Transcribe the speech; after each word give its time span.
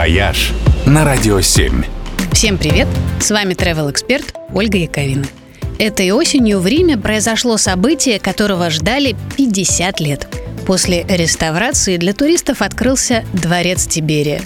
«Вояж» 0.00 0.52
на 0.86 1.04
Радио 1.04 1.42
7. 1.42 1.84
Всем 2.32 2.56
привет! 2.56 2.88
С 3.20 3.30
вами 3.30 3.52
travel 3.52 3.90
эксперт 3.90 4.34
Ольга 4.54 4.78
Яковина. 4.78 5.26
Этой 5.78 6.10
осенью 6.12 6.60
в 6.60 6.66
Риме 6.66 6.96
произошло 6.96 7.58
событие, 7.58 8.18
которого 8.18 8.70
ждали 8.70 9.14
50 9.36 10.00
лет. 10.00 10.26
После 10.66 11.04
реставрации 11.06 11.98
для 11.98 12.14
туристов 12.14 12.62
открылся 12.62 13.26
дворец 13.34 13.86
Тиберия. 13.86 14.40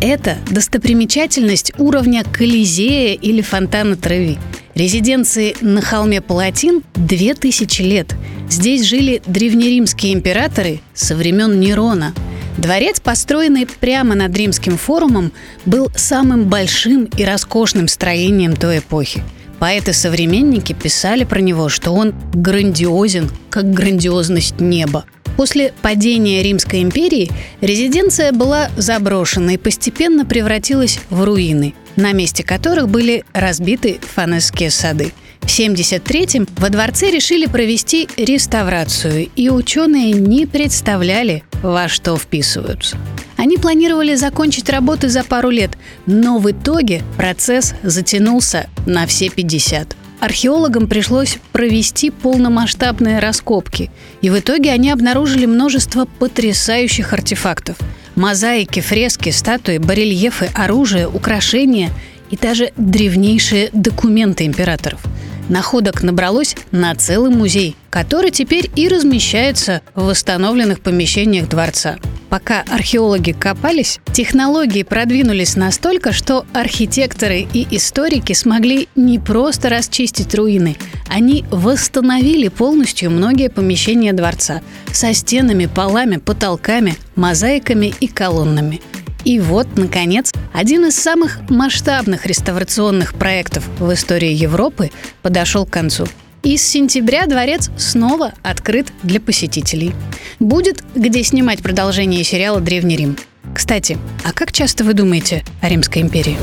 Это 0.00 0.38
достопримечательность 0.50 1.70
уровня 1.78 2.24
Колизея 2.24 3.14
или 3.14 3.42
фонтана 3.42 3.94
Треви. 3.94 4.38
Резиденции 4.74 5.54
на 5.60 5.82
холме 5.82 6.20
Палатин 6.20 6.82
2000 6.96 7.82
лет. 7.82 8.16
Здесь 8.50 8.82
жили 8.82 9.22
древнеримские 9.24 10.14
императоры 10.14 10.80
со 10.94 11.14
времен 11.14 11.60
Нерона– 11.60 12.12
Дворец, 12.58 13.00
построенный 13.00 13.66
прямо 13.66 14.14
над 14.14 14.36
Римским 14.36 14.78
форумом, 14.78 15.32
был 15.66 15.90
самым 15.94 16.44
большим 16.44 17.04
и 17.04 17.24
роскошным 17.24 17.86
строением 17.86 18.56
той 18.56 18.78
эпохи. 18.78 19.22
Поэты-современники 19.58 20.72
писали 20.72 21.24
про 21.24 21.40
него, 21.40 21.68
что 21.68 21.92
он 21.92 22.14
грандиозен, 22.34 23.30
как 23.50 23.70
грандиозность 23.72 24.60
неба. 24.60 25.04
После 25.36 25.72
падения 25.82 26.42
Римской 26.42 26.82
империи 26.82 27.30
резиденция 27.60 28.32
была 28.32 28.70
заброшена 28.76 29.52
и 29.52 29.58
постепенно 29.58 30.24
превратилась 30.24 30.98
в 31.10 31.24
руины, 31.24 31.74
на 31.96 32.12
месте 32.12 32.42
которых 32.42 32.88
были 32.88 33.24
разбиты 33.34 33.98
фанесские 34.14 34.70
сады– 34.70 35.12
в 35.46 35.48
1973-м 35.48 36.48
во 36.56 36.70
дворце 36.70 37.10
решили 37.10 37.46
провести 37.46 38.08
реставрацию, 38.16 39.28
и 39.36 39.48
ученые 39.48 40.12
не 40.12 40.44
представляли, 40.44 41.44
во 41.62 41.88
что 41.88 42.16
вписываются. 42.16 42.96
Они 43.36 43.56
планировали 43.56 44.14
закончить 44.14 44.70
работы 44.70 45.08
за 45.08 45.22
пару 45.24 45.50
лет, 45.50 45.72
но 46.06 46.38
в 46.38 46.50
итоге 46.50 47.02
процесс 47.16 47.74
затянулся 47.82 48.68
на 48.86 49.06
все 49.06 49.28
50. 49.28 49.96
Археологам 50.20 50.88
пришлось 50.88 51.38
провести 51.52 52.10
полномасштабные 52.10 53.18
раскопки, 53.18 53.90
и 54.22 54.30
в 54.30 54.38
итоге 54.38 54.72
они 54.72 54.90
обнаружили 54.90 55.44
множество 55.44 56.06
потрясающих 56.18 57.12
артефактов. 57.12 57.76
Мозаики, 58.14 58.80
фрески, 58.80 59.28
статуи, 59.28 59.76
барельефы, 59.76 60.48
оружие, 60.54 61.06
украшения 61.06 61.90
и 62.30 62.36
даже 62.36 62.72
древнейшие 62.76 63.68
документы 63.72 64.46
императоров– 64.46 65.00
Находок 65.48 66.02
набралось 66.02 66.56
на 66.72 66.94
целый 66.94 67.30
музей, 67.30 67.76
который 67.90 68.30
теперь 68.30 68.70
и 68.74 68.88
размещается 68.88 69.80
в 69.94 70.06
восстановленных 70.06 70.80
помещениях 70.80 71.48
дворца. 71.48 71.96
Пока 72.28 72.64
археологи 72.68 73.30
копались, 73.30 74.00
технологии 74.12 74.82
продвинулись 74.82 75.54
настолько, 75.54 76.12
что 76.12 76.44
архитекторы 76.52 77.46
и 77.52 77.66
историки 77.70 78.32
смогли 78.32 78.88
не 78.96 79.20
просто 79.20 79.68
расчистить 79.68 80.34
руины, 80.34 80.76
они 81.08 81.44
восстановили 81.50 82.48
полностью 82.48 83.12
многие 83.12 83.48
помещения 83.48 84.12
дворца 84.12 84.60
со 84.92 85.14
стенами, 85.14 85.66
полами, 85.66 86.16
потолками, 86.16 86.96
мозаиками 87.14 87.94
и 88.00 88.08
колоннами– 88.08 88.80
и 89.26 89.40
вот, 89.40 89.66
наконец, 89.74 90.32
один 90.56 90.86
из 90.86 90.96
самых 90.96 91.50
масштабных 91.50 92.24
реставрационных 92.24 93.12
проектов 93.12 93.68
в 93.78 93.92
истории 93.92 94.32
Европы 94.32 94.90
подошел 95.20 95.66
к 95.66 95.70
концу. 95.70 96.06
И 96.42 96.56
с 96.56 96.66
сентября 96.66 97.26
дворец 97.26 97.70
снова 97.76 98.32
открыт 98.42 98.86
для 99.02 99.20
посетителей. 99.20 99.94
Будет 100.40 100.82
где 100.94 101.22
снимать 101.24 101.62
продолжение 101.62 102.24
сериала 102.24 102.60
«Древний 102.60 102.96
Рим». 102.96 103.18
Кстати, 103.54 103.98
а 104.24 104.32
как 104.32 104.50
часто 104.50 104.82
вы 104.82 104.94
думаете 104.94 105.44
о 105.60 105.68
Римской 105.68 106.00
империи? 106.00 106.38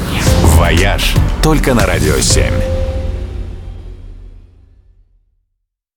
«Вояж» 0.57 1.15
только 1.41 1.73
на 1.73 1.87
«Радио 1.87 2.17
7». 2.17 2.82